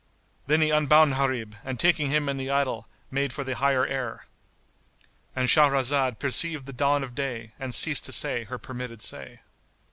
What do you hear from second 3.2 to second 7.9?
for the higher air.——And Shahrazad perceived the dawn of day and